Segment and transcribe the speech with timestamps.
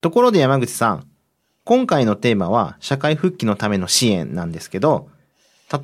[0.00, 1.06] ところで山口さん、
[1.64, 5.08] 今回のテーマは社会復帰のための支援なんですけど、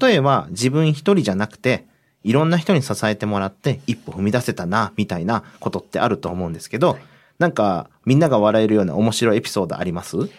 [0.00, 1.84] 例えば自分一人じゃなくて、
[2.24, 6.98] いろんな人に支えてもらって一歩踏み出せたな、みたいなことってあると思うんですけど、
[7.38, 10.17] なんかみんなが笑えるような面白いエピソードあります？
[10.17, 10.30] ぶ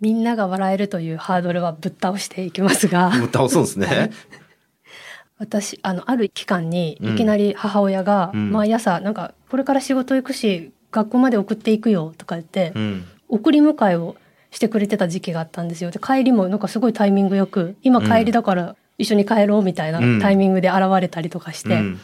[0.00, 4.12] みんなが笑えるというハードルはぶっ倒していきますが、っ倒すんですね。
[5.36, 8.52] 私、あの、ある期間にいきなり母親がうん。
[8.52, 13.04] 毎朝、なんか、これから仕事行くし、学校まで送っていくよとか言って、うん。
[13.28, 14.16] 送り迎えを
[14.50, 15.90] してくれてた時期があったんですよ。
[15.90, 22.00] で、帰りもなんかすごいタイミングよく、今帰りだから一緒に帰ろうみたいなうんタイミングで現れたりとかして、うん。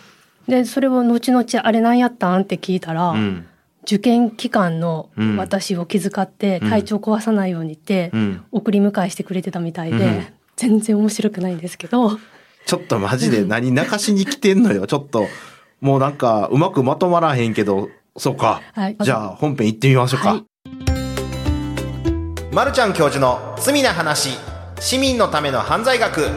[0.48, 3.46] で、それを後々あれ何やったんって聞いたら、うん。
[3.82, 8.42] 受験期間のうん私を気遣ってうん体調壊さないようにってうん。
[8.52, 12.18] 送り迎えしてくれてたみたいで、うん全然面白くないんですけど、
[12.64, 14.86] ちょっとマジで何泣かしに来てんのよ。
[14.86, 15.26] ちょっと、
[15.82, 18.62] もうなんかうまくまとまらへんけど、そうか。
[18.74, 18.96] はい。
[19.00, 20.30] じゃあ本編行ってみましょうか。
[20.30, 20.44] はい
[22.56, 24.30] まるちゃん教授の罪な話、
[24.80, 26.30] 市民のための犯罪学。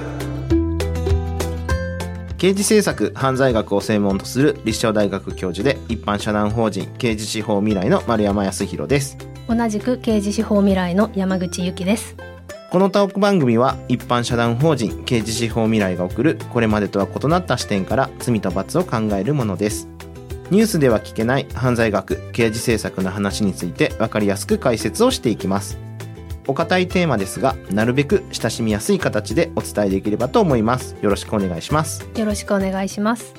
[2.38, 9.18] 刑事政策犯罪学を専門とする立正大学教授で一般社団法人刑事司法未来の丸山康弘です。
[9.48, 12.18] 同じく刑事司法未来の山口由紀です。
[12.70, 19.88] このトーク番組は一般社団法人刑事司法未来が送るこれまでとは異なった視点から罪と罰を考えるものです。
[20.52, 25.78] ニュースでは聞けない犯罪学、刑事政策の話について分かりやすく解説をしていきます。
[26.48, 30.96] お堅いテーマですが、なるべく親しみやすい形でお伝えできればと思います。
[31.04, 32.04] よろしくお願いします。
[32.18, 33.36] よろしくお願いします。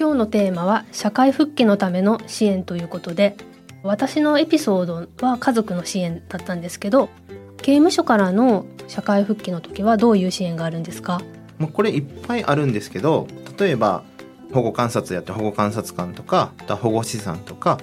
[0.00, 3.36] 今日のテーマは社会復帰のための支援ということで、
[3.82, 7.10] 私のエピソードは家族の支援だったんですけど、
[7.58, 11.20] 刑務所からの社会復帰の時はどういう支援があるんですか？
[11.58, 14.02] もうこれいっぱいあるんですけど、例えば
[14.52, 17.78] 保護観察やって保護観察官とか、あとは保護士さんとか、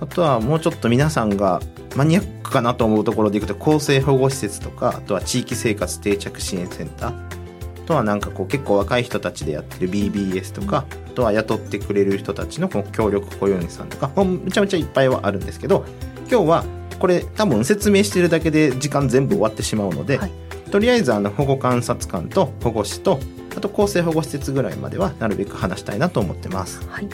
[0.00, 1.60] あとはもうちょっと皆さんが
[1.96, 15.84] マニアックかなと思うところでいくと厚生保護施設とか、あとは地域生活定着支援センター、あとはなんかこう結構若い人たちでやってる BBS とか、あとは雇ってくれる人たちのこの協力雇用員さんとか、もうめちゃめちゃいっぱいはあるんですけど、
[16.30, 16.64] 今日は
[16.98, 20.30] これ多分説明してるだけで時間全部終わってしまうので、はい。
[20.70, 23.18] とりあえずあの保護観察官と保護士と
[23.56, 26.86] あと厚生保護施設ぐらいまではなるべく話したいなと思ってます。
[26.88, 27.08] はい。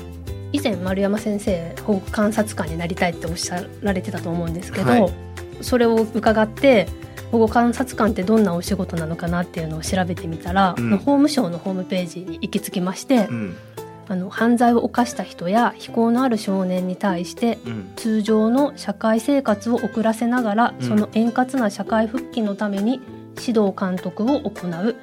[0.53, 5.13] 以前丸山先生保護観察官になりたいっておっしゃられてたと思うんですけど、はい。
[5.61, 6.87] それを伺って
[7.33, 10.91] 保護観察官ってどんなお仕事なのかなっていうのを調べてみたら、うん。
[10.93, 13.57] 法務省のホームページに行き着きまして、うん、
[14.09, 20.87] あの犯罪を犯した人や非行のある少年に対してうん、通常の社会生活を送らせながら、うん。
[20.87, 23.01] その円滑な社会復帰のために
[23.39, 24.97] 指導監督を行う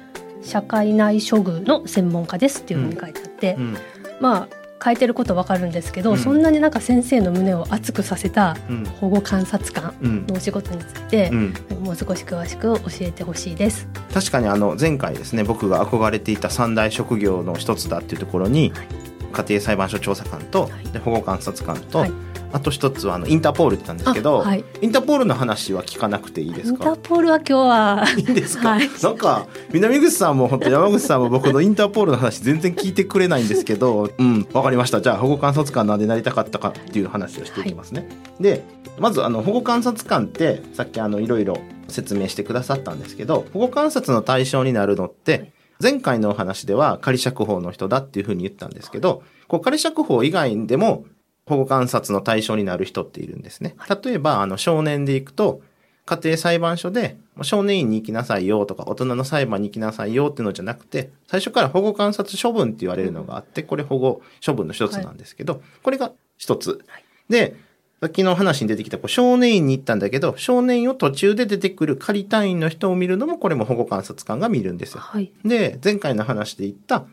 [0.44, 3.76] 社会内処遇の専門家ですっていうふうに書いてあって、うん、
[4.20, 6.18] まあ書いてることわかるんですけど、うん。
[6.18, 10.26] そんなになんか先生の胸を熱くさせたうん、保護観察官うん。
[10.26, 13.88] のお仕事についてう、ん、もう少し詳しく教えてほしいです。
[14.12, 18.88] 確かにあの前回ですね僕が憧れていた三大職業の一つだっていうところに、はい。
[19.32, 20.84] 家庭裁判所調査官と、はい。
[20.90, 22.12] で保護観察官と、はい
[22.54, 24.64] あと一つはあのインターポールって言ったんですけど、あはい。
[24.80, 28.88] インターポールの話は聞かなくていいですインターかポールは今日はいいんですか、はい。
[29.02, 35.00] なんか南口さんも本当山口さんも僕のインターポールの話全然聞いてくれないんですけどうんわかりました。
[35.00, 38.62] じゃあ保護観察官なんでなりたかったかっていう話をしていきますね、で
[39.00, 51.04] まずあの保護観察官ってさっきあのいろいろ説明してくださったんですけど保護観察の対象になるのって前回のお話では仮釈放の人だっていうふうに言ったんですけどこう仮釈放以外でも
[51.46, 53.76] 保護観察の対象になる人っているんですね。
[54.04, 55.60] 例えば、あの、少年で行くと、
[56.06, 66.84] 家庭裁判所で、少年院に行きなさいよとか、大人の裁判に行きなさいよっていうのじゃなくて、最初から保護観察処分って言われるのがあって、これ保護処分の一つなんですけど、これが一つ。
[67.28, 67.56] で、
[68.00, 75.00] さっきの話に出てきたこう少年院に行ったんだけど、少年院を途中で出てくる仮隊員の人を見るのも、これも保護観察官が見るんですよ。
[75.00, 77.06] はいで、前回の話で言った、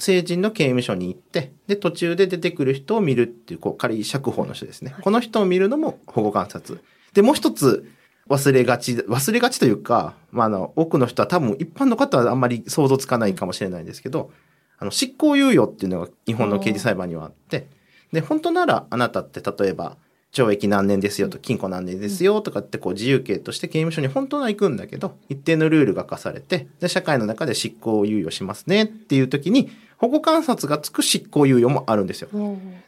[0.00, 4.94] 成人の刑務所に行って、で、途中で出てくる人を見るっていう、こう、仮釈放の人ですね。
[5.02, 6.80] この人を見るのも保護観察。
[7.12, 7.90] で、もう一つ、
[8.28, 14.30] 忘れがち、忘れがちというか、まあ、あの、多くの人は多分一般の方はあんまり想像つかないかもしれないんですけど、
[14.78, 17.66] あの、執行猶予っていうのが日本の刑事裁判にはあって、
[18.12, 19.96] で、本当ならあなたって例えば、
[20.32, 32.28] 懲役何年ですよと、禁錮何年ですよとかってこう自由刑として刑務所に本当は行くんだけど、一定のルールが課されて、で、社会の中で執行猶予しますねっていう時に、保護観察がつく執行猶予もあるんですよ。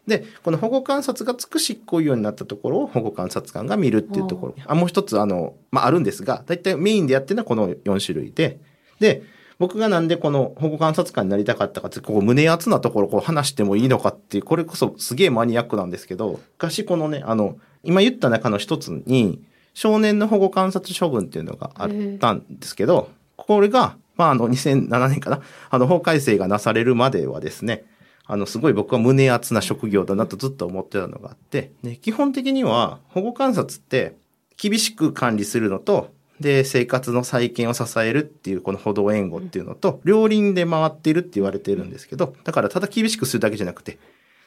[0.07, 4.55] で、この保護観察がつく執行猶予になったところを保護観察官が見るっていうところ。
[4.67, 8.59] あ、もう一つ、あの、まあ、あるんですが、だいたいメインでやってるのはこの4種類で、
[8.99, 9.23] で、
[9.63, 19.41] 僕がなんでこの保護観察官になりたかったかって、ここ胸熱なところこう話してもいいのかっていう、これこそすげえマニアックなんですけど、昔このね、あの、今言った中の一つに、
[19.73, 27.85] 少年の保護観察処分っていうのがあったんですけど、これが、まあ、あの、2007年かな、あの、法改正がなされるまではですね、
[28.27, 34.17] あの、すごい僕は胸熱な職業だなとずっと思ってたのがあって、で基本的には保護観察って
[34.57, 36.11] 厳しく管理するのと、
[36.43, 43.99] で、生活の再建を支えるっていうこの歩道援護っていうのと、両輪で回っているって言われてるんですけど、だからただ厳しくするだけじゃなくて、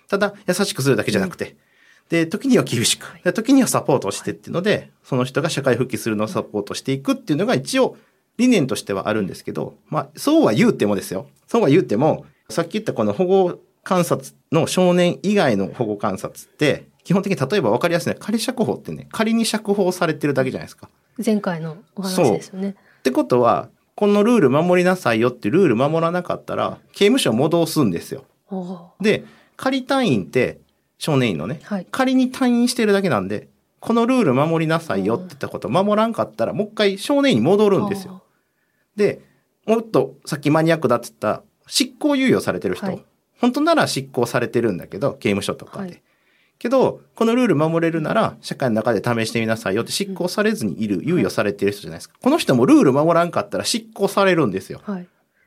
[0.07, 1.55] ただ優しくするだけじゃなくて、
[2.09, 7.97] で、時には厳しく、時にはサポートしてっていうので、その人が社会復帰するのをサポートしていくっていうのが一応
[8.37, 11.27] 理念としてはあるんですけど、まあ、そうは言うてもですよ。
[11.47, 20.89] そうは言うても、さっき言ったこの保護観察の少年以外の保護観察って、基本的に例えば分かりやすいのは仮釈放ってね、仮に釈放されてるだけじゃないですか。
[21.23, 22.75] 前回のお話ですよね。
[22.99, 28.25] ってことは、このルール守りなさいよってルール守らなかったら、刑務所戻すんですよ。
[28.99, 29.23] で、
[29.55, 30.59] 仮退院って
[30.97, 33.47] 少年院のね、はい、仮に退院してるだけなんで、
[33.79, 38.23] このルール守りなさいよって言ったこと守らんかったら、もう一回少年院に戻るんですよ。
[38.95, 39.21] で、
[39.65, 43.05] もっとさっきマニアックだって言った執行猶予されてる人、はい、
[43.39, 45.89] 本当なら執行されてるんだけど、刑務所とかで。
[45.89, 46.01] はい、
[46.57, 52.15] けど、このルール守れるなら、社会の中で試してみなさいよって執行されずにいる、猶予されてる人じゃないですか。
[52.21, 54.81] この人もルール守らんかったら執行されるんですよ。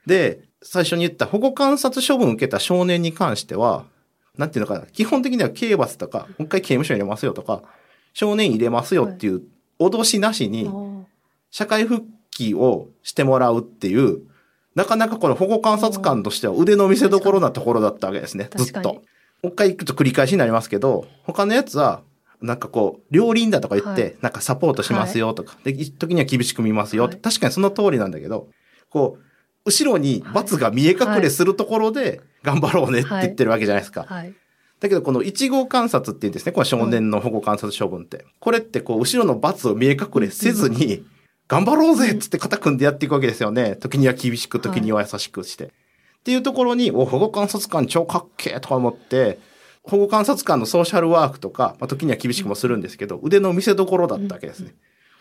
[0.07, 3.85] で、最初に言った保護観察処分を受けた少年に関しては、
[4.37, 7.63] なんていうのかな、基本的には刑罰とか、もう一回刑務所入れますよとか、
[8.13, 9.43] 少年入れますよっていう
[9.79, 10.71] 脅しなしに、
[11.51, 14.21] 社会復帰をしてもらうっていう、
[14.75, 19.03] なかなかこの保護観察官としては腕の見せ所なところだったわけですね、ずっと。
[19.43, 22.03] もう一回行くと繰り返しになりますけど、他のやつは、
[22.41, 28.49] なんかこう、両輪だとか言って、なんかサポートしますよとか、で、時には厳しく見ますよ、確かにその通りなんだけど、
[28.91, 29.23] こう、
[29.65, 34.07] 後ろに罰が見え隠れするところで、頑張ろうねって言ってるわけじゃないですか。
[34.81, 36.53] だけど、この1号観察って言うんですね。
[36.53, 38.25] これ少年の保護観察処分って。
[38.39, 41.05] これってこう、後ろの罰を見え隠れせずに、
[41.49, 43.75] 頑張ろうぜっつって肩組んでやっていくわけですよね。
[43.77, 45.73] 時には厳しく、時には優しくして。
[46.29, 49.39] はい、っていうところに、お、保護観察官超かっけーとか思って、
[49.83, 54.75] 保護観察官のソーシャルワークとか、まあ、時には厳しくもするんですけど、腕の見せ所だったわけですね。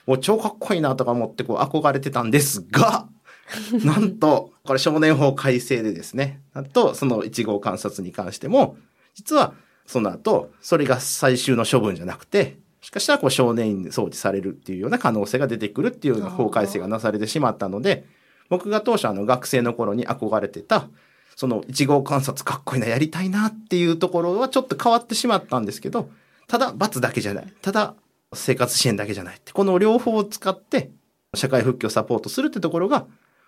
[0.06, 3.08] お、超かっこいいなとか思ってこう憧れてたんですが、
[3.86, 8.78] なんと、これ少年法改正でですね、なんとその1号観察に関しても、
[9.14, 9.54] 実は
[9.86, 18.06] その後、それが最終の処分じゃなくて、しかしたらこう少年院に送致されるっていうような可能性が出てくるっていうような法改正がなされてしまったので、
[18.50, 20.88] 僕が当初あの学生の頃に憧れてた、
[21.36, 26.10] その1号観察かっこいいな、やりたいなっていうところはちょっと変わってしまったんですけど、
[26.48, 27.54] ただ罰だけじゃない。
[27.62, 27.96] ただ
[28.34, 29.52] 生活支援だけじゃないって。
[29.52, 30.92] この両方を使って
[31.36, 33.06] 社会復帰をサポートするってところが、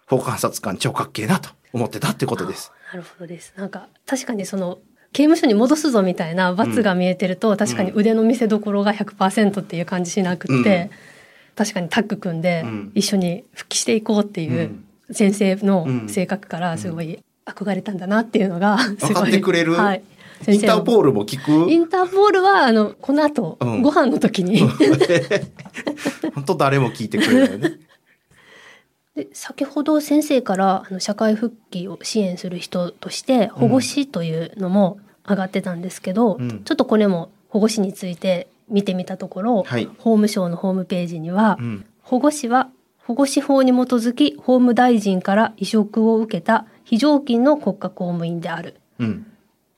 [0.08, 2.72] 法観察官超かっけえなと思ってたってことです。
[2.92, 3.54] なるほどです。
[3.56, 4.80] なんか確かにその
[5.14, 14.72] 刑務所に戻すぞみたいな罰が見えてると、うん、確かに腕の見せ所が100%っていう感じしなくって、うん、確かにタッグ組んで一緒に復帰していこうっていう
[15.12, 19.14] 先生の性格からすごい憧れたんだなっていうのが すごい。
[19.14, 20.04] 分かってくれる、はい、
[20.48, 21.72] インターポールも聞く？
[21.72, 24.62] インターポールはあのこの後、うん、ご飯の時に。
[26.36, 27.74] 本当誰も聞いてくれないよね。
[29.16, 42.70] で先ほど先生からあの社会復帰を支援する人として保護司というのも上がってたんですけど、うん、ちょっとこれも保護司について見てみたところ、はい、法務省のホームページには、うん、保護司は
[43.10, 49.26] 保護司法に基づき法務大臣から委嘱を受けた非常勤の国家公務員である、うん、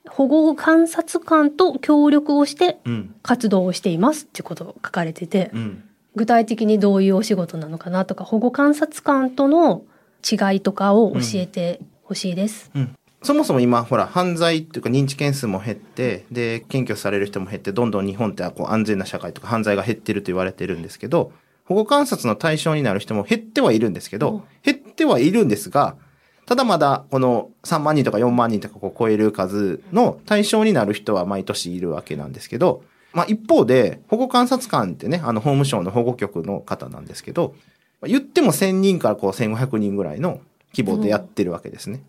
[0.06, 2.80] 保護観察官と協力をして
[3.24, 5.50] 活動をしていますっていうことが書かれてて、
[6.14, 9.84] 具体的にどういうお仕事なのかなとか保護観察官との
[10.30, 12.82] 違いとかを教えてほしいです、うん。
[12.82, 21.32] うん、そもそも今ほら犯罪っていうか認知件数も減ってで検挙される人も減ってどんどん日本ってこう安全な社会とか犯罪が減ってると言われてるんですけど
[21.72, 25.96] 保護観察の対象になる人も減ってはいるんですけど、減ってはいるんですが
[26.46, 37.56] ただまだこの3万人とか4万人とかこう超える数の対象になる人は毎年いるわけなんですけどまあ一方で、保護観察官ってね、あの法務省の保護局の方なんですけど、
[38.04, 40.42] 言っても1000人からこう1500人ぐらいの
[40.76, 42.04] 規模でやってるわけですね。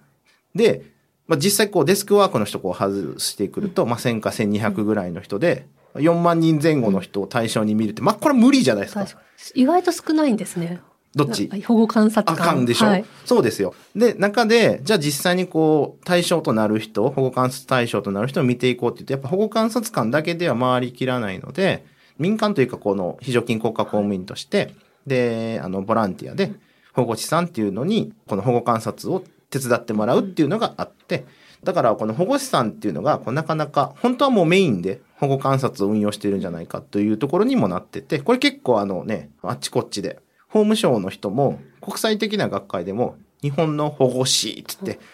[0.54, 0.82] うん、で、
[1.26, 9.06] まあ、実際こうデスクワークの人こう外してくると、まあ1000か1200ぐらいの人で、4万人前後の人を対象に見るって、まあこれ無理じゃないですか。
[9.54, 10.80] 意外と少ないんですね。
[11.14, 11.50] どっち？
[11.66, 12.54] 保護観察官。
[12.54, 13.74] 官でしょ、はい、そうですよ。
[13.94, 21.84] で、中で、じゃあ実際にこう、対象となる人、保護観察対象となる人を見ていこうって言って、やっぱ保護観察官だけでは回りきらないので、
[22.18, 24.74] 民間というかこの非常勤国家公務員として、
[25.06, 26.52] で、あの、ボランティアで、
[26.94, 31.26] 保護士さんっていうのに、この保護観察を手伝ってもらうっていうのがあって、
[31.62, 45.04] だからこの保護士さんっていうのが、なかなか、本当はもうメインで保護観察を運用しているんじゃないかというところにもなってて、これ結構あのね、あっちこっちで、法務省の人も国際的な学会でも日本の保護士って言って、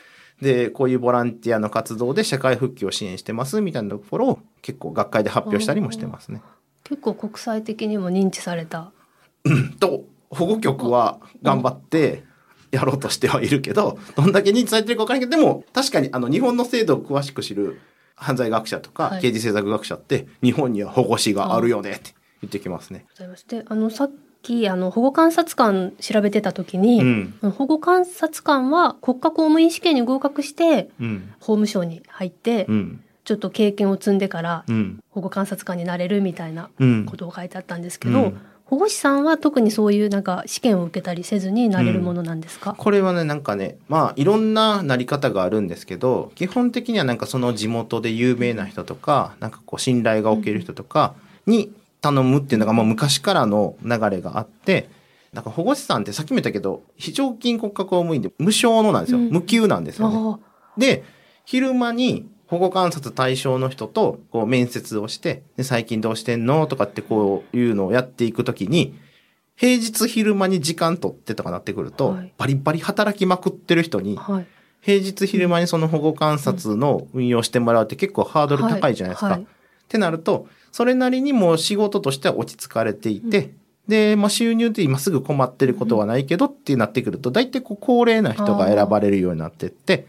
[0.41, 6.41] で、こういうボランティアの活動で社会復帰を支援してますみたいなところを結構学会で発表したりもしてますね。
[6.85, 8.91] 結構国際的にも認知された。
[9.79, 12.25] と、保護局は頑張って
[12.71, 17.79] やろうとしてはいるけど、どんだけ認知されてるか分からないけど、でも確かにあの日本の制度を詳しく知る
[18.21, 23.07] 犯罪学者とかはい刑事政策学者って、日本には保護士があるよねって言ってきますね。
[23.11, 24.11] ございますであのさっ
[24.43, 27.05] きあの保護観察官調べてた時に、う
[27.49, 27.51] ん。
[27.51, 31.33] 保護観察官は国家公務員試験に合格してうん。
[31.41, 33.05] 法務省に入って、うん。
[33.25, 35.01] ちょっと経験を積んでからうん。
[35.11, 37.07] 保護観察官になれるみたいなうん。
[37.07, 51.15] ことを書いてあったんですけど、うん保護士さんは特にそういうなんか試験を受けたりせずになれるものなんですか、これはね、なんかね、まあ、いろんななり方があるんですけど、基本的にはなんかその地元で有名な人とか、なんかこう信頼がおける人とか
[51.47, 51.73] に
[52.03, 54.91] 頼むっていうのがもう昔からの流れがあって、
[55.33, 59.19] なんか保護士さんってさっきも言ったけど、非常勤国家公務員で無償のなんですよ。
[59.19, 60.17] うん無給なんですよね。
[60.17, 60.39] あ
[60.77, 61.05] で、
[61.47, 68.99] 昼間に保護観察対象の人とこう面接をして、で最近どうしてんのとかってこういうのをやっていくときに、
[69.55, 72.33] 平日昼間に時間取ってとかなってくると、はい。
[72.37, 74.47] バリバリ働きまくってる人に、あはい。
[74.81, 79.27] 平日昼間にその保護観察の運用してもらうって結構ハードル高いじゃないですか。
[79.27, 79.37] はい。
[79.37, 79.47] はい
[79.89, 83.55] ってなると、それなりにもう仕事としては落ち着かれていて、
[83.89, 90.07] で、まあ、収入って今すぐ困ってることはないけどってなってくると、大体こう高齢な人が選ばれるようになってって、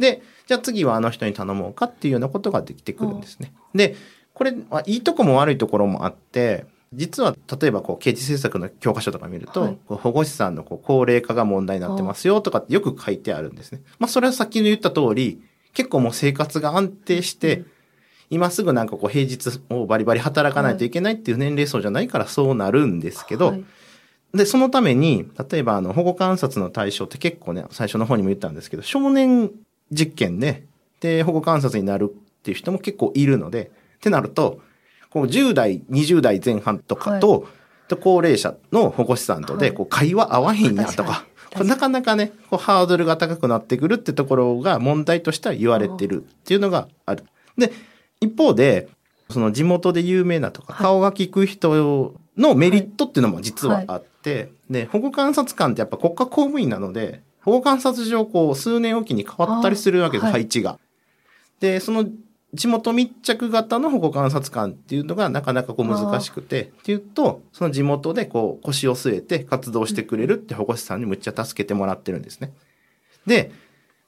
[0.00, 0.20] で、
[0.50, 3.52] じゃあ次はあの人に頼もうかっていうようなことができてくるんですね。
[3.72, 3.94] で、
[4.34, 13.80] これ、まあ、いいとこも悪いところもあって、実は例えばこう刑事政策の教科書とか見ると、はい保護士さんのこう高齢化が問題になってますよとかってよく書いてあるんですね。
[14.00, 15.40] まあそれはさっきの言った通り、
[15.72, 17.62] 結構もう生活が安定して、
[18.28, 23.64] 今すぐなんかこう平日をバリバリ働かないといけないっていう年齢層じゃないからそうなるんですけど、はい
[24.34, 29.50] で、そのために、例えばあの保護観察の対象って結構ね、最初の方にも言ったんですけど、少年
[29.90, 30.64] 実験で、
[31.00, 34.60] で、保護観察になるっていう人も結構いるので、ってなると、
[35.10, 37.48] こう10代、20代前半とかと、
[37.88, 39.74] と高齢者の保護士さんとで、はい。
[39.74, 47.24] こう会話合わへんやと確かかに、これなかなかね、こうハードルが高くなってくるってところが問題としては言われてるっていうのがある。
[47.58, 47.72] で、
[48.20, 48.88] 一方で、
[49.28, 50.82] その地元で有名なとか、はい。
[50.82, 60.78] 顔が利く人のメリットっていうのも実はあって、で、保護観察官ってやっぱ国家公務員なので、保護観察上こう数年おきに変わったりするわけです、配置が。
[61.60, 62.06] で、その
[62.52, 72.52] 地元密着型の保護観察官っていうのがなかなかこう難しくて、っていうと、その地元でこう腰を据えて活動してくれるって保護士さんにむっちゃ助けてもらってるんですね。
[73.26, 73.52] で、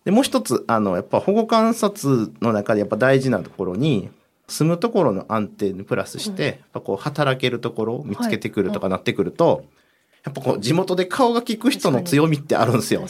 [0.04, 4.10] でもう一つ、あの、やっぱ保護観察の中でやっぱ大事なところに、
[4.48, 9.64] 住むところの安定にプラスして、やっぱこう働けるところを見つけてくるとかなってくると、
[10.24, 13.06] やっぱこう地元で顔が利く人の強みってあるんですよ。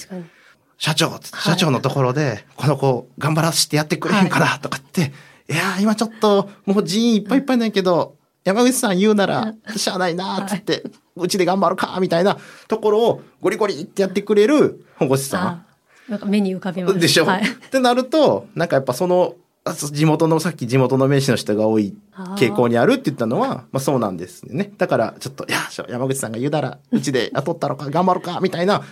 [0.78, 5.12] 社長社長のところで、この子頑張らせてやってくれへんかなとかって、
[5.48, 10.82] い、やー今ちょっともう人員いっぱいいっぱいないけど、山口さん言うなら、しゃあないなーっつって、
[11.14, 15.46] うちで頑張るかみたいなところをゴリゴリってやってくれる保護士さん。
[15.48, 15.66] あ
[16.08, 16.98] なんか目に浮かびます。
[16.98, 21.94] でしょ、はい、ってなると、なんかやっぱその、地元の、さっき地元の名士の人が多い
[22.36, 24.72] 傾向にあるって言ったのは、まあそうなんですね。
[24.76, 28.82] だから、ちょっと、いや、山口さんが言うなら、うちで雇ったのか、頑張るか、みたいな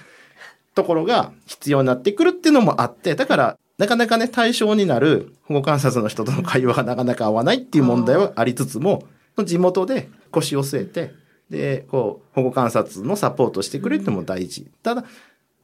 [0.75, 9.05] ところが必要になってくるっていうのもあって、だから、なかなかね、対象になる保護観察の人との会話がなかなか合わないっていう問題はありつつも、
[9.45, 11.13] 地元で腰を据えて、
[11.51, 14.71] で、こう、保護観察のサポートしてくれるってのも大事。
[14.83, 15.05] ただ、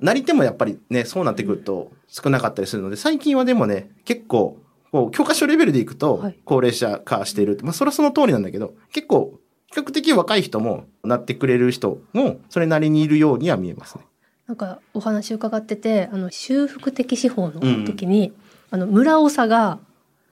[0.01, 4.59] なり手もやっぱりね、そうなってくると少なかったりするので、最近はでもね、結構、
[4.93, 7.59] こう、教科書レベルでいくとはい、高齢者化している。
[7.63, 9.39] まあ、それはその通りなんだけど、結構、
[9.73, 14.05] 比較的若い人もなってくれる人も、それなりにいるようには見えますね。
[14.47, 18.33] なんかお話伺っててあの修復的司法の時に、
[18.71, 19.81] あの村長が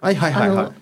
[0.01, 0.75] はいはいはいはいあの。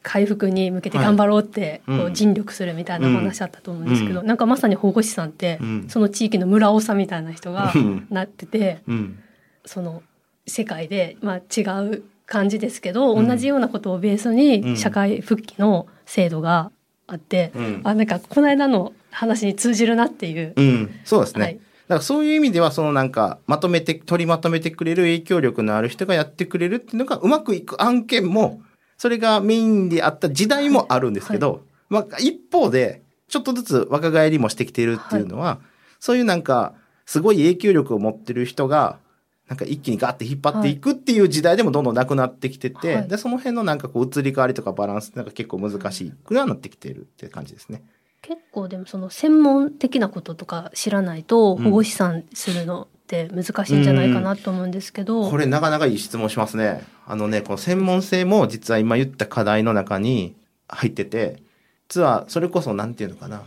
[0.00, 9.18] 回復に向けて頑張ろうってはいうんこう尽力するみたいなお話あったと思うんですけど、うなんかまさに保護士さんって、うんその地域の村長みたいな人がうんなってて、うん。
[9.66, 10.02] その
[10.46, 16.70] 世界で、まあ、違う感じですけど、うん同じようなことをベースうんに社会復帰の制度が
[17.06, 20.52] あって、うんあなんかこの間の話に通じるなっていう。
[20.54, 20.90] うん。
[21.04, 21.44] そうですね。
[21.44, 28.60] はいだからそういう意味では、そのなんか、まとめて、取りまとめてくれる影響力のある人がやってくれるっていうのが、うまくいく案件も、
[28.98, 35.60] それがメインであった時代もあるんですけど、まあ、一方で、ちょっとずつ若返りもしてきているっていうのは、
[35.98, 36.74] そういうなんか、
[37.06, 38.98] すごい影響力を持ってる人が、
[39.48, 47.82] なんか一気にガーって引っ張っていくっていう時代でもどんどんなくなってきてて、はいで、その辺のなんかこう移り変わりとかバランスなんか結構難しくはなってきてるっていう感じですね。
[48.20, 56.84] 結構でもその専門的なこととか知らないとうん保護資産するのって難しいんじゃないかなと思うんですけど、これなかなかいい質問しますね。
[57.06, 60.34] あのね、この専門性も実は今言った課題の中に
[60.68, 61.42] 入ってて、
[61.88, 63.44] 実はそれこそなんていうのかな。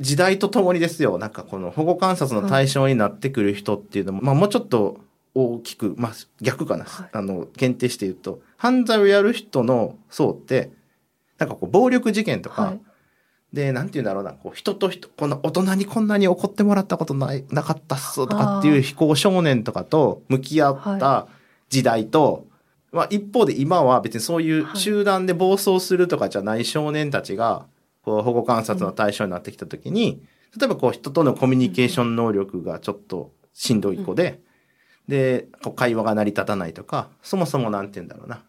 [0.00, 5.00] 時代とともにですよ、なんかこの保護観察の対象になってくる人っていうのも、まあもうちょっと
[5.38, 7.10] 大きく、まあ逆かな、はい。
[7.12, 10.70] あの、限定して言うと、犯罪をやる人の層って、
[11.38, 12.80] なんかこう暴力事件とか、はい。
[13.52, 21.28] で、なんて言うんだろうな、こう、人と人、この大人にこんなに怒ってもらったことない、なかったっす、とかっていう非行少年とかと向き合った
[21.70, 22.46] 時代と、
[22.92, 27.66] まあ一方で今は別にそういう集団で暴走するとかじゃない少年たちが、
[28.02, 30.22] こう、保護観察の対象になってきたときに、
[30.58, 34.40] 例えばこう、人とのコミュニケーション能力がちょっとしんどい子で、で、こ
[35.08, 38.42] う会話が成り立たないとか、そもそもなんて言うんだろうな。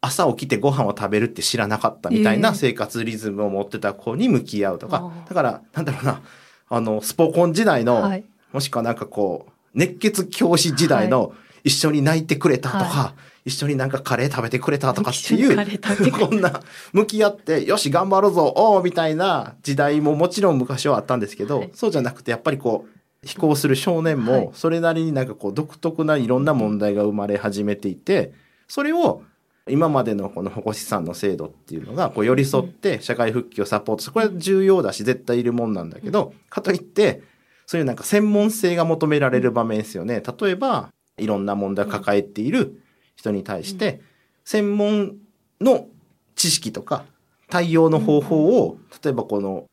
[0.00, 2.40] 朝起きてご飯を食べるって知らなかったみたいええ。
[2.40, 6.22] な生活リズムを持ってた子に向き合うとか、だから、なんだろうな、
[6.68, 8.24] あの、スポコン時代の、はい。
[8.52, 16.60] もしくはなんかこう、熱血教師時代の、一緒に泣いてくれたとか、は一緒になんかカレー食べてくれたとかっていう、こんな、
[16.92, 21.70] 向き合って、よし、頑張るぞ、おーみたいな時代ももちろん昔はあったんですけど、はい。
[21.74, 22.95] そうじゃなくて、やっぱりこう、
[23.26, 24.46] 飛行する少年はい。
[24.46, 28.32] も、それなりになんかこう、独特ないろんな問題が生まれ始めていて、
[28.68, 29.22] それを、
[29.68, 34.12] 今までのこの保護資産の制度っていうのが、こう寄り添って社会復帰をサポートする。
[34.12, 37.22] これは重要だし、絶対いるもんなんだけど、かといって、
[37.66, 40.22] そういうなんか専門性が求められる場面ですよね。
[40.40, 42.80] 例えば、いろんな問題を抱えている
[43.16, 44.00] 人に対して、
[44.44, 45.16] 専門
[45.60, 45.88] の
[46.36, 47.04] 知識とか
[47.48, 49.66] 対応の方法を、例えばこの、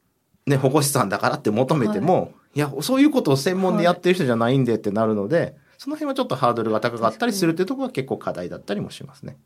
[0.48, 9.38] ね、保護資産だからって求めても、い、や、そういうことを専門でやってる人じゃないんでってなるので、その辺はちょっとハードルが高かったりするっていうところが結構課題だったりもしますね。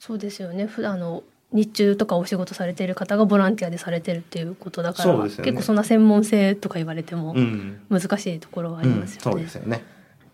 [0.00, 7.80] そうですよね普段の日中とかお仕事されている方がボランティアでされてるっていうことだから、ね結構そんな専門性とか言われてもうん。
[7.88, 9.20] 難しいところはあうん、りますよね。
[9.22, 9.84] そうですよね。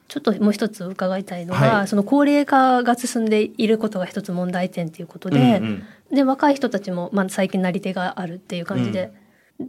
[0.08, 9.12] ちょっともう一つ伺いたいのが、はいその高齢化が進んでいることが一つ問題点ということで、うんうんで若い人たちも、まあ、最近なり手があるっていう感じで、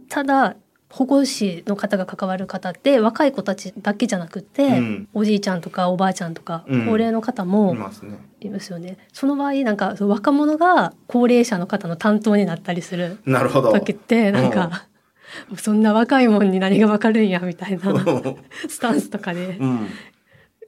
[0.08, 0.56] ただ
[0.92, 7.74] 保護士の方が関わる方って若い子たちだけじゃなくて、うんおじいちゃんとかおばあちゃんとか、うん高齢の方いも。
[7.74, 7.78] い
[8.50, 8.98] ますよね。
[9.12, 13.72] その場合なんか若者が高齢者の方の担当になったりするなるほど。
[13.72, 14.86] 時ってなんか、
[15.56, 18.36] そんな若いもんに何がわかるんやみたいなう
[18.68, 19.54] スタンスとかで。
[19.54, 19.88] ん。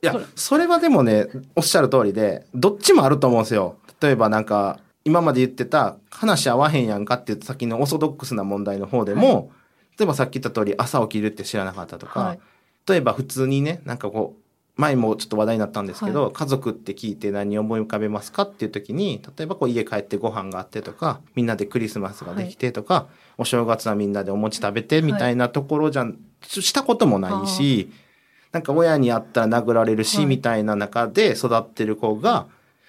[0.03, 3.77] いや、それはでもね、おっしゃる通りで、どっちもあると思うんですよ。
[4.01, 9.51] 例えばなんか、今まで言ってた、話合わへんやんかって言った先のオーソドックスな問題の方でも、
[9.99, 12.41] 例えばさっき言った通り、朝起きるって知らなかったとか、はい。
[12.89, 14.41] 例えば普通にね、なんかこう、
[14.77, 23.07] 前もちょっと話題になったんですけど、家族って聞いて何を思い浮かべますかっていう時に、例えばこう家帰ってご飯があってとか、みんなでクリスマスができてとか、
[23.39, 27.93] お正月はみんなでお餅食べてみたいなところじゃん、したこともないし、
[28.51, 30.27] なんか親に会ったら殴られるし、はい。
[30.27, 32.47] みたいな中で育ってる子が、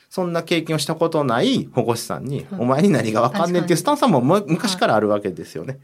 [0.10, 2.62] そんな経験をしたことない保護士さんに、はい。
[2.62, 5.80] お前に何がわかんねんっていうスタンスはも昔からあるわけですよね。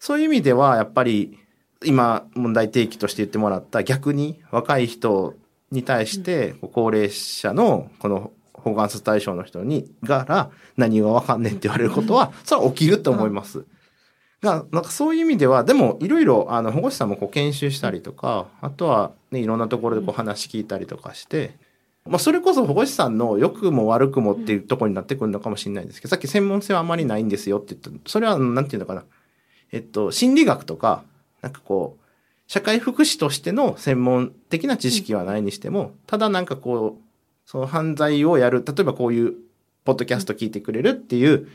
[0.00, 1.38] そういう意味では、やっぱり、
[1.84, 5.34] 今問題提起として言ってもらった逆に若い人
[5.70, 13.64] に対して、高齢者のこの保護観察対象の人に、が何がわかんねんって言われることは、それは起きると思います。
[14.42, 21.58] が、なんかそういう意味では、でもいろいろあの保護士さんもこう研修したりとか、あとはね、いろんなところでこう話聞いたりとかして、
[22.06, 29.04] まあそれこそ保護士さんの良くも悪くもっていうところになってくるのかもしれないですけど、さっき専門性はあまりないんですよって言った、それはなんていうのかな。
[29.72, 31.02] えっと、心理学とか、
[31.42, 32.00] なんかこう、
[32.46, 37.02] 社会福祉としての専門的な知識はないにしても、ただなんかこう、
[37.46, 39.34] その犯罪をやる、例えばこういう、
[39.84, 41.48] ポッドキャスト聞いてくれるっていう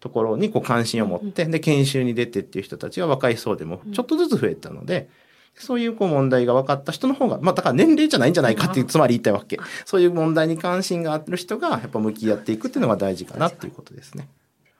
[0.00, 5.08] ところにこう関心を持って、で、研修に出てっていう人たちが若い層でもちょっとずつ増えたので、
[5.54, 9.58] そういうこう問題が分かった人の方が、まあだから年齢じゃないんじゃないかっていう、つまり言いたいわけ。
[9.84, 14.28] そういう問題に関心がある人がやっぱ向き合っていくっていうのが大事かなっていうことですね。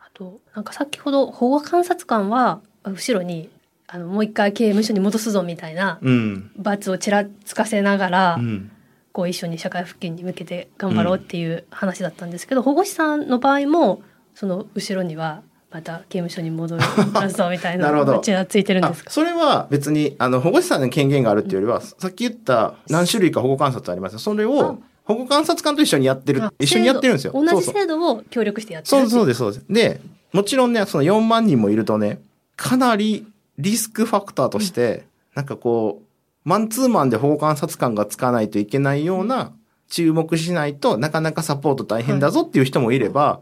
[0.00, 3.48] あとなんか先ほど保護観察官は後ろに
[3.86, 6.50] あのもう一回刑務所に戻すぞみたいなうん。
[6.56, 8.70] 罰をちらつかせながら、うん。
[9.12, 14.02] こう一緒に社会復帰に向けて頑張ろうっていう話だったんですけど、保護士さんの場合も
[14.34, 16.82] その後ろにはまた刑務所に戻る
[17.30, 17.90] ぞみたいな
[18.22, 19.08] ちらついてるんですか？
[19.10, 27.32] あそれは別に、あの、保護士さんの権限があるっていうよりは、さっき言った何種類か保護観察ありますよそれあを、保護観察官と一緒にやってるあ、一緒にやってるんですよ。
[27.34, 29.64] 同じ制度を協力してやってるそうそうでです、そうです。
[29.68, 30.00] で、
[30.32, 32.20] もちろんね、その4万人もいるとね、
[32.58, 33.24] かなり
[33.56, 36.06] リスクファクターとして、なんかこう、
[36.44, 39.52] マンツーマンで保護観察官がつかないといけないような
[39.88, 43.40] 注目しないとなかなかサポート大変だぞっていう人もいれば、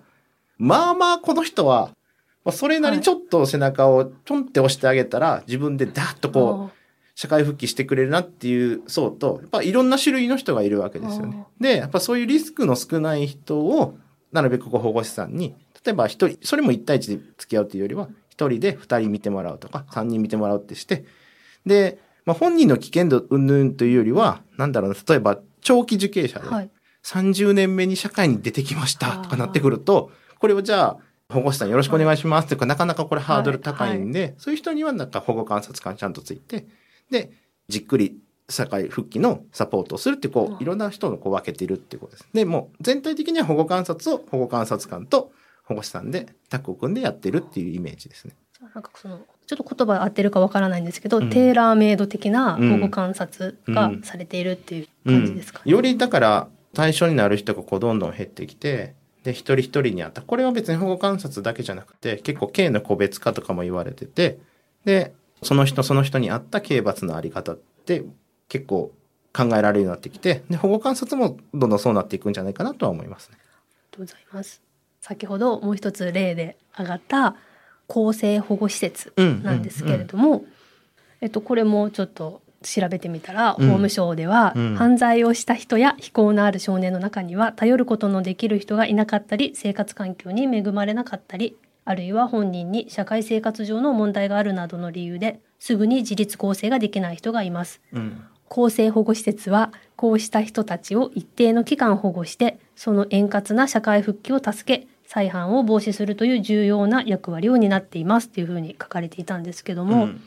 [0.59, 1.91] まあまあこの人は、
[2.45, 6.77] まあそれなりにちょっと背中をちょんって押してあげたら、自分でダーッとこう、
[7.15, 11.47] 社会復帰してくれるなっていう層と、やっぱいろんな種類の人がいるわけですよね。
[11.59, 13.97] で、やっぱそういうリスクの少ない人を、
[14.31, 21.07] なるべくこう保護士さんに、例えば一人、それも一対一で付き合うというよりは、一人で二人見てもらうとか、三人見てもらうってして、
[21.64, 26.70] で、まあ、本人の危険度云々というよりは、なんだろうな、例えば長期受刑者で、はい。
[27.03, 30.96] 30年目に社会に出てきましたとかなってくると、これをじゃあ、
[31.33, 36.66] 保護士さんよろしくお願いしますとか、なかなかこれハードル高いんで、そういう人にはなんか保護観察官ちゃんとついて、
[37.11, 37.31] で、
[37.68, 38.18] じっくり
[38.51, 42.29] 社会復帰のサポートをするって、こう、いろんな人のこう分けているっていうことです。
[42.35, 45.33] で、もう全体的には保護観察を保護観察官と
[45.67, 48.35] 保護士さんでタッグを組んでやってるっていうイメージですね。
[48.75, 55.71] なんかそのちょっと言葉合ってるかわからないんですけど、うんテーラーメイド的な保護観察がされているっていう感じですかね。
[55.71, 60.23] よりだから対象になる人がこうどんどん減ってきて、で、一人一人にあった。
[60.23, 64.39] これは別に保護観察だけじゃなくて、結構刑の個別化とかも言われてて、
[64.85, 68.05] で、その人その人に合った刑罰のあり方って
[68.49, 68.93] 結構
[69.33, 73.37] 考えられるようになってきて、で、保護観察もどんどんそうなっていくんじゃないかなとは思いますね。
[73.39, 73.53] ありが
[73.91, 74.66] とうございます。
[75.01, 77.37] 先ほどもう一つ例で挙がった
[77.87, 80.45] 公正保護施設なんですけれども、
[81.21, 97.81] えっとこれもちょっと調べてみたら、うん法務省では、うん犯罪をした人や非行のある少年の中には頼ることのできる人がいなかったり生活環境に恵まれなかったりあるいは本人に社会生活上の問題があるなどの理由ですぐに自立更生ができない人がいます。
[97.93, 98.25] うん。
[98.49, 110.21] 公正保護施設はこうした人たちを一定の期間保護してその円滑な社会復帰を助け再犯を防止するという重要な役割を担っていますっていうふうに書かれていたんですけども、うん。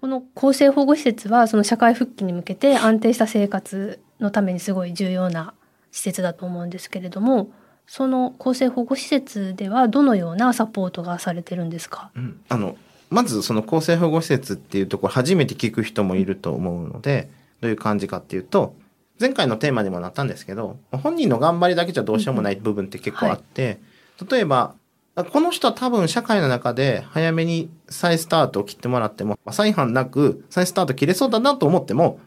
[0.00, 5.54] この公正保護施設はその社会復帰に向けて安定した生活のためにすごい重要な
[5.92, 7.52] 施設だと思うんですけれども
[7.86, 12.40] その公正保護施設ではどのようなサポートがされてるんですか、うん。
[12.48, 12.76] あの、
[13.10, 17.28] まずその公正保護施設っていうところ初めて聞く人もいると思うので、
[17.62, 18.74] どういう感じかっていうと、
[19.18, 23.80] 前回のテーマにもなったんですけど、本人の頑張りだけじゃどうしようもない部分って結構あって、
[24.28, 24.74] 例えば、
[25.14, 32.18] あこの人は多分社会の中で早めに再スタートを切ってもらっても、まあ再犯なく再スタート切れそうだなと思っても、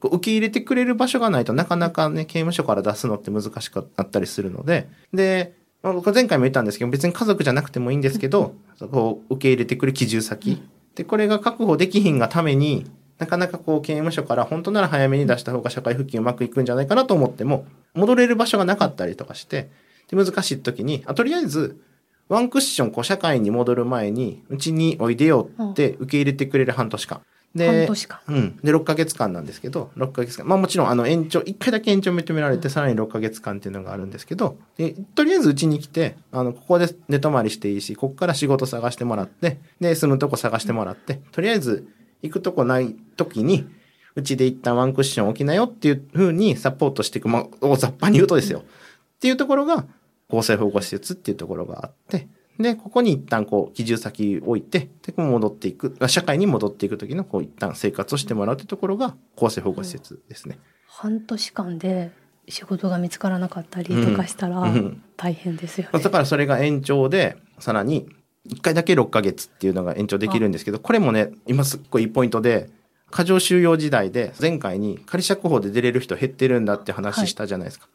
[0.00, 10.62] 受け入れてくれる場所がないとなかなかね、刑務所から出すのって難しかったりするので、で、まあ僕は前回も言ったんですけど、別に家族じゃなくてもいいんですけど、そこを受け入れてくる帰住先。
[10.94, 12.84] で、これが確保できひんがために、
[13.18, 19.70] なかなかこう刑務所から本当なら早めに出した方が社会復帰うまくいくんじゃないかなと思っても、戻れる場所がなかったりとかして、
[20.08, 21.80] で難しい時に、あとりあえず、
[22.28, 27.22] ワンクッションこう社会に戻る前に、うちにおいでよって受け入れてくれる半年間。
[27.54, 28.56] で、半年間うん。
[28.62, 30.46] で、6ヶ月間なんですけど、6ヶ月間。
[30.46, 41.88] まあもちろん、あの、延長、1回だけ延長認められて、さらに6ヶ月間っていうのがあるんですけど、で、とりあえずうちに来て、あの、ここで寝泊まりしていいし、ここから仕事探してもらって、で、住むとこ探してもらって、とりあえず
[42.22, 43.66] 行くとこない時に、
[44.14, 48.60] うちで一旦ワンクッション置きなよっていう風にサポートしていく、まあ、大雑把に言うとですよ。
[48.60, 49.86] っていうところが、
[50.28, 52.28] 公正保護施設っていうところがあって、
[52.58, 60.58] で、ここに一旦こう、帰住先置いて、で、戻っていく、あ社会に戻っていく時のこう、一旦生活をしてもらうってところが、公正保護施設ですね。
[60.86, 62.10] 半年間で
[62.48, 66.00] 仕事が見つからなかったりとかしたらうんうん大変ですよね。
[66.00, 68.08] だからそれが延長で、さらに、
[68.48, 72.70] 一回だけ6ヶ月っていうのが延長できるんですけど、これもね、今すっごいいいポイントで、
[73.10, 77.88] 過剰収容時代で、前回に仮釈放で出れる人減ってるんだって話したじゃないですか。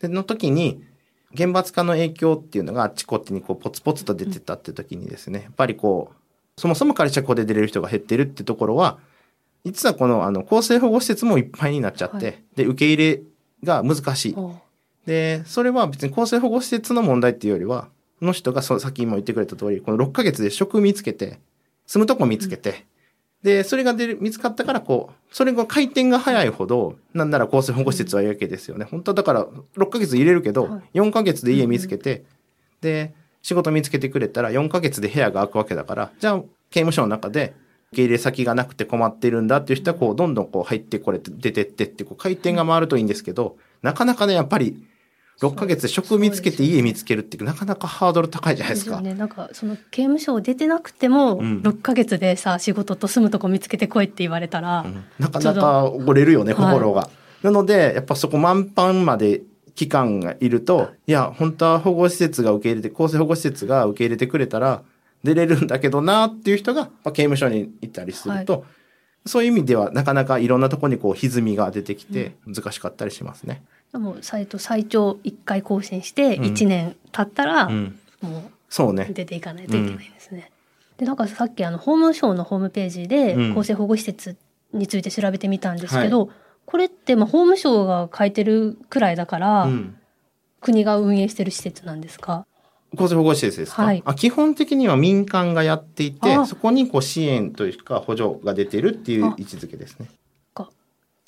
[0.00, 0.82] で、の時に、
[1.32, 8.98] 厳罰化の影響っていうのがあっちこっちにこうポツポツと出てたって時にですね、やっぱりこう、そもそも仮釈放で出れる人が減ってるってところは、
[9.64, 13.22] 実はこのあの、公正保護施設もいっぱいになっちゃって、はいで、受け入れ
[13.64, 14.36] が難しい。
[15.06, 17.88] で、それは別に公正保護施設の問題っていうよりは、こ
[18.20, 21.38] の人がそのさっきも言ってくれた通り、この6ヶ月で職見つけて、
[21.86, 22.86] 住むとこ見つけて、
[23.42, 28.84] で、それが出る、見つかったから、こう、それが回転が早いほど、なんなら公正保護施設はいいわけですよね。
[28.84, 32.24] 本当はだから、6ヶ月入れるけど、はい4ヶ月で家見つけて、
[32.82, 37.54] で、仕事見つけてくれたら4ヶ月で部屋が空くわけだから、じゃあ、刑務所の中で、
[37.92, 44.84] 受け入れ先がなくて困ってるんだっていう人は、こう、どんどんこう入ってこれて、出てってって、こう、回転が回るといいんですけど、なかなかね、やっぱり、
[45.40, 48.96] 6ヶ月で職見つけて家見つけるって、なかなかハードル高いじゃないですか。
[48.96, 49.14] よね。
[49.14, 57.08] なんかその刑務所を出てなくても、うん6ヶ月でさ仕事と住むとこ見つけてこいって言われたら、うんなかなか折れるよね、心が。
[57.42, 59.40] なので、やっぱそこ満帆まで
[59.74, 64.82] 期間がいると、いや、本当は保護施設が受け入れて、公正保護施設が受け入れてくれたら、
[65.24, 68.64] 出れるんだけどなっていう人が、まあ、刑務所に行ったりすると、
[69.26, 73.62] そういう意味ではなかなかいろんなところにこう歪みが出てきて難しかったりしますね。
[73.92, 77.98] もうサイト最長1回更新してうん1年経ったら、うん。
[78.22, 78.94] もそう。
[78.94, 80.50] 出ていかないといけないんですね。
[80.98, 84.36] でなんかさっきあの法務省のホームページでうん厚生保護施設
[84.72, 86.30] について調べてみたんですけど、
[86.66, 89.96] これってまあ法務省が書いてるくらいだから、うん。
[90.60, 92.46] 国が運営してる施設なんですか？
[92.94, 100.08] 厚生保護施設ですか、はいあ基本的には民間がやっていてあそこにこう支援というか補助が出てるっていうあ位置づけですね。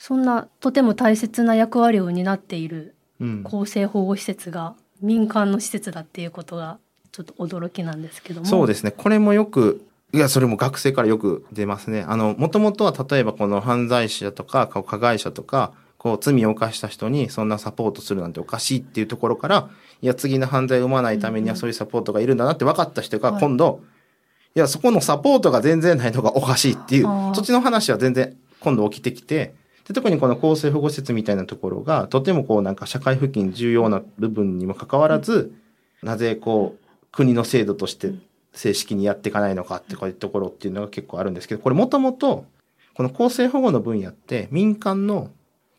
[0.04, 6.78] そんなとても大切な役割を担っているうん、厚生保護施設が民間の施設だっていうことが
[7.12, 8.46] ちょっと驚きなんですけども。
[8.46, 8.90] そうですね。
[8.90, 12.04] これもよく、いや、それも学生からよく出ますね。
[12.08, 23.40] あの、もともとは例えばこの犯罪者とか、加害者とか、こう罪を犯した人にそんなサポートするなんておかしいっていうところから、いや、次の犯罪を生まないためにはそういうサポートがいるんだなって分かった人がはい。
[23.40, 23.84] 今度、
[24.56, 29.54] いや、そこのサポートが全然ないのがおかしいっていうそっちの話は全然今度起きてきて、
[29.87, 35.53] で特にこの厚生保護施設みたいなところが、とてもこうなんか社会付近重要な部分にもかかわらず、
[36.03, 38.12] なぜこう国の制度として
[38.53, 42.45] 正式にやっていかないのかってこういうところっていうのが結構あるんですけど、これもともと、
[42.95, 45.31] この厚生保護の分野って民間の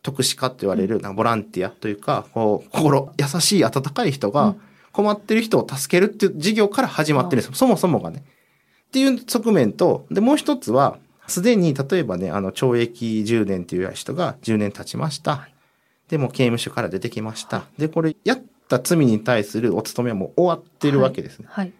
[0.02, 4.62] 特殊化って言われるなボランティアというか、こう心優しい温かい人がうん
[4.94, 7.54] 困ってる人を助けるっていう事業から始まってるんですよ。
[7.56, 8.24] そもそもがね。
[8.88, 15.47] っていう側面と、で、もう一つは、すでに例えばね、あの、懲役10年っていう人が10年経ちました。
[16.09, 17.65] でも刑務所から出てきました。
[17.77, 21.47] で、これ、やった罪に対するお勤めはもう終わってるわけですね。
[21.49, 21.73] はい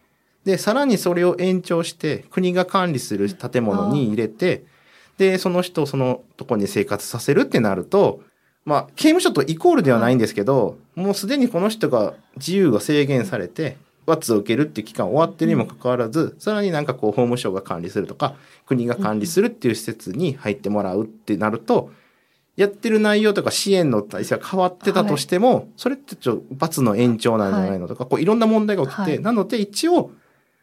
[0.46, 4.66] で、さらにそれを延長して、国が管理する建物に入れて、
[5.18, 8.22] で、その人をそのとこに生活させるってなると、
[8.66, 18.36] まあ、刑務所とイコールではないんですけど、もうすでにこの人が自由が制限されて、罰を受けるっていう期間終わってるにもかかわらず、さらになんかこう、法務省が管理するとか、
[18.66, 21.92] 国が管理するっていう施設に入ってもらうってなると、
[22.56, 29.20] やってる内容とか支援の体制が変わってたとしても、それってちょっと罰の延長なんじゃないのとか、こういろんな問題が起きて、はい。
[29.20, 30.12] なので一応、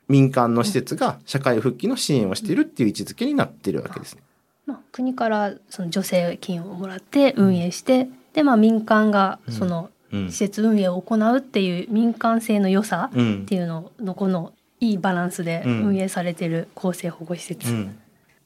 [0.09, 4.23] 民間の施設が社会復帰の支援をしているっていう位置づけになっているわけですね。
[4.67, 13.43] まあ、国からその助成金をもらって運営して、でまあ民間がそのうん施設運営を行うっていう民間性の良さうん。
[13.43, 15.83] っていうののこのいいバランスでうん。
[15.87, 17.99] 運営されてる厚生保護施設、うん。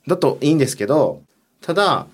[0.07, 1.23] だといいんですけど、
[1.61, 2.07] ただ、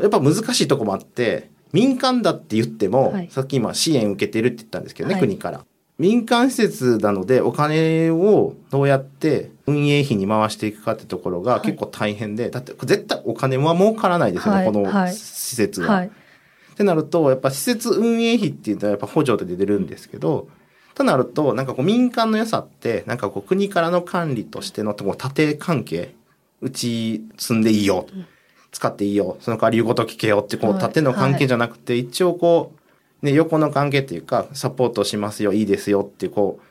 [0.00, 3.28] やっぱ難しいとこもあって、民間だって言っても、はい。
[3.30, 5.22] さっき今支援受けてるって言ったんですけどね、はい。
[5.22, 5.64] 国から。
[5.98, 11.62] 民間施設なのでお金をどうやって運営費に回していくかってところがはい。
[11.62, 14.66] 結構大変で、だって絶対お金は儲からないですよね、はい。
[14.66, 15.12] このはい。
[15.12, 16.06] 施設は。
[16.78, 20.48] はいってなると、やっぱ施設運営費っていうのはやっぱ補助で出るんですけど、
[20.94, 26.14] となると、なんかこう民間の良さって、なんかこう国からの管理としてのこう縦関係、
[26.60, 28.06] うち住んでいいよ、
[28.70, 30.80] 使っていいよ、その代わり言うこと聞けよってこうはい。
[30.80, 32.72] 縦の関係じゃなくて、一応こ
[33.22, 36.67] う、ね、横の関係っていうか、サポートしますよ、いいですよってこう、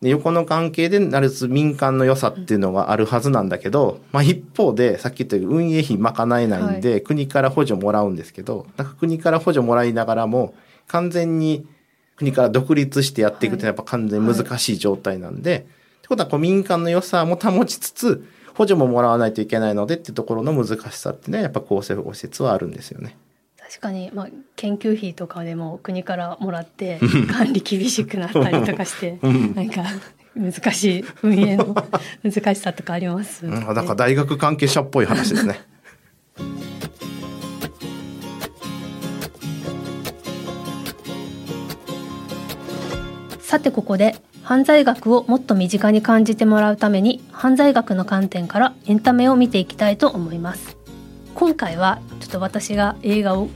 [0.00, 10.54] で横の関係でなるつ民間の良さっていうのがあるはずなんだけど、まあ一方でさっき言ったように運営費賄えないんで、国から補助もらうんですけど、なんか国から補助もらいながらも
[10.86, 11.66] 完全に
[12.16, 15.66] 国から独立してやっていくってやっぱ完全に難しい状態なんで、
[15.98, 23.16] ってことはこう民間の良さも保ちつつ、補助ももらわないといけないのでっていうところの難しさっていうのはやっぱ厚生保護施設はあるんですよね。
[23.68, 26.98] 確かに、まあ、研究費とかでも国からもらって
[27.30, 29.54] 管理厳しくなったりとかして、 うん。
[29.54, 29.84] なんか
[30.34, 31.74] 難しい運営の
[32.24, 33.44] 難しさとかあります。
[33.44, 35.60] よね、うん、だから大学関係者っぽい話ですね。
[43.40, 50.77] さてここで犯罪学をもっと身近に感じてもらうために犯罪学の観点からエンタメを見ていきたいと思います
[51.38, 53.48] 今回はちょっと私が映画を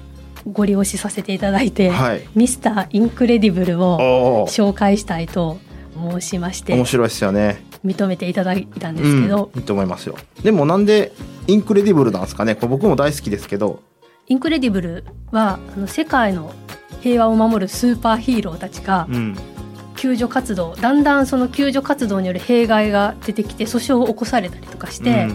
[0.53, 2.29] ご利用しさせていただいて、はい。
[2.37, 5.59] ミスターインクレディブルを紹介したいと
[5.97, 7.65] 申しまして面白いですよね。
[7.85, 10.17] 認めていただいたんですけど、うん、いいと思いますよ。
[10.45, 11.13] でもなんで
[11.49, 12.55] インクレディブルなんですかね？
[12.55, 13.83] これ僕も大好きですけど。
[14.29, 16.55] インクレディブルはあの世界の
[17.01, 19.37] 平和を守るスーパーヒーローたちがうん。
[19.97, 25.29] 救助活動だんだんその救助活動による弊害が出てきて訴訟を起こされたりとかして、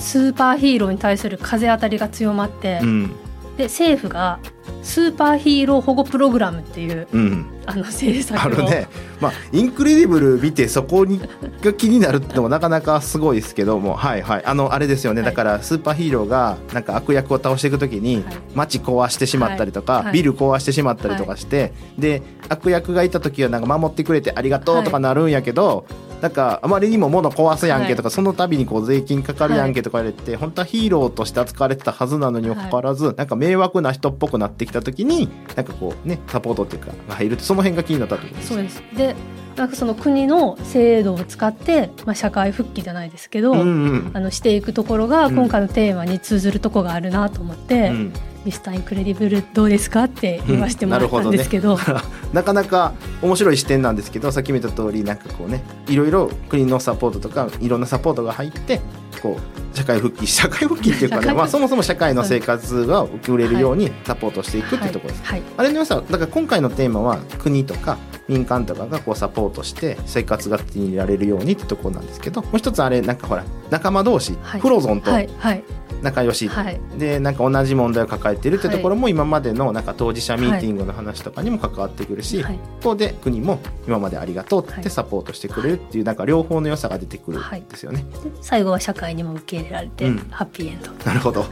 [0.00, 3.12] スーパーヒーローに対する風当たりが強まって、うん。
[3.56, 4.38] で政府が
[4.82, 7.46] スーパーヒーロー保護プログラムっていううん。
[7.66, 8.88] あの政策をあるね。
[9.20, 11.20] まあ、インクレディブル見てそこに
[11.62, 14.44] が気になるってのもなかなかすごいですけども、はいはい。
[14.44, 15.20] あの、あれですよね。
[15.20, 25.84] はいだから、スーパーヒーローが、なんか悪役を倒していくときにはい、街壊してしまったりとか、はいはいビル壊してしまったりとかして、で、悪役がいたときはなんか守ってくれてありがとうとかなるんやけど、
[26.20, 38.82] なんかあまりにも物壊すやんけとか、その度にこう税金かかるやんけとか言われて、本当はヒーローとして扱われてたはずなのにもかかわらず、なんか迷惑な人っぽくなってきた時になんかこうねサポートっていうかが入るその辺が気になったってことですそうです。
[38.94, 39.14] で
[39.56, 44.10] なんかその国の制度を使って、まあ、社会復帰じゃないですけど、うんうん。
[44.14, 45.34] あのしていくところがうん。
[45.36, 48.12] 今回のテーマに通ずるとこがあるなと思って、うん
[48.44, 51.78] ミスターインクレディブルどうですかって言わせてもらったんですけど,、
[52.32, 58.80] なかなか面白い視点なんですけどさっきも言った通りなんかこうねいろいろ国のサポートとかいろんなサポートが入って
[59.22, 65.24] こう社会復帰 社会復帰っていうかね、まあ、そもそも社会の生活が送れるようにサポートしていくっていうところです。
[65.24, 67.98] はい、あれの良さだから今回のテーマは国とか
[68.28, 74.60] 民間とかがこうサポートして生活が手に入れられるようにってところなんですけどもう一つあれなんかほら仲間同士、はい。
[74.60, 75.64] フロゾンとはいはい
[76.02, 76.80] 仲良し、はい。
[76.98, 82.58] でなんか同じ問題を抱えてるってところも今までのなんか当事者ミーティングの話とかにも関わってくるし、はい。
[82.78, 84.90] 一方で国も今までありがとうってはい。
[84.90, 88.04] サポートしてくれるっていうなんか両方の良さが出てくるんですよね。
[88.24, 90.18] で最後は社会にも受け入れられて、うん。
[90.30, 90.92] ハッピーエンド。
[91.04, 91.44] なるほど。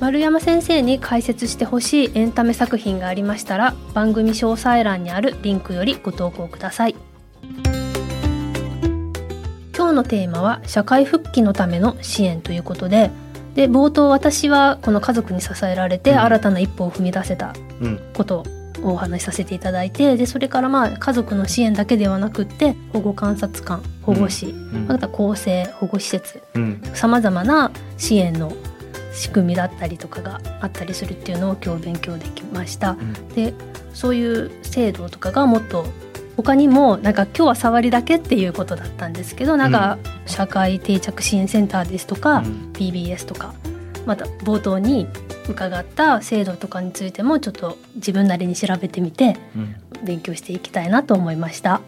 [0.00, 6.94] 丸山先生に解説してほしいエンタメ作品がありましたら番組詳細欄にあるリンクよりご投稿ください。
[9.76, 13.10] 今日のテーマは社会復帰のための支援ということで
[13.54, 16.18] で冒頭私はこの家族に支えられてうん。
[16.20, 18.00] 新たな一歩を踏み出せたうん。
[18.14, 18.44] こと
[18.82, 24.86] をお話しさせていただいてでそれからまあ家族の支援だけではなくって保護観察官保護士、うん。
[24.86, 26.82] また公正保護施設うん。
[26.94, 28.52] さまざまな支援の
[29.12, 32.96] 仕組みだったりとかがあったりするっていうのを今日勉強できました。
[33.34, 33.52] で
[33.92, 35.84] そういう制度とかがもっと
[36.38, 42.72] 他にもなんか今日は触りだけっていうことだったんですけどなんか社会定着支援センターですとか、うん。
[42.74, 43.54] BBS とか
[44.06, 45.08] また冒頭に
[45.48, 49.74] 伺った制度とかについてもちょっと自分なりに調べてみてうん。
[50.04, 51.80] 勉強していきたいなと思いました。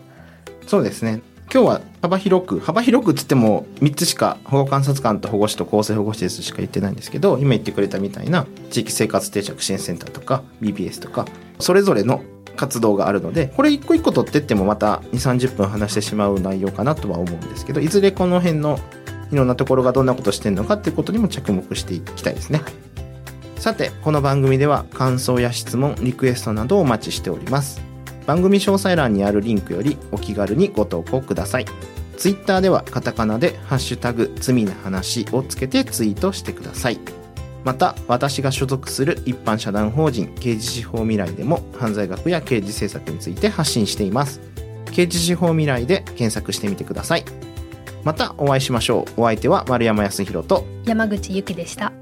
[0.67, 1.23] そうですね。
[1.53, 11.27] 今日は幅広く幅広くっつっても3つしか保護観察官と保護士と公正保護施設しか言ってないんですけど今言ってくれたみたいな地域生活定着支援センターとか BBS とか
[11.59, 12.23] それぞれの
[12.61, 18.79] 活動があるのでこれ一個一個取ってってもまた2 3 0分話してしまう内容かなとは思うんですけどいずれこの辺の
[19.33, 22.61] いろんなところがどんなことしてるのかっていうことにも着目していきたいですね。
[23.57, 27.81] さてこの番組では感想や質問リクエストなどをお待ちしております。
[28.27, 31.67] 番組詳細欄にあるリンクよりお気軽にご投稿ください。
[32.19, 37.20] ツイッターではカタカナでハッシュタグ罪な話をつけてツイートしてください
[37.65, 44.41] また私が所属する一般社団法人刑事司法未来でも犯罪学や刑事政策について発信しています。
[44.93, 47.25] 刑事司法未来で検索してみてください。
[48.03, 49.21] またお会いしましょう。
[49.23, 51.93] お相手は丸山康弘と山口ゆきでした。